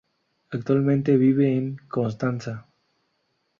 [0.49, 2.65] Actualmente vive en Constanza.